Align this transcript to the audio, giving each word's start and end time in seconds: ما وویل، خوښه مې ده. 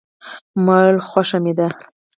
ما 0.65 0.77
وویل، 0.83 0.97
خوښه 1.07 1.37
مې 1.43 1.53
ده. 1.57 1.67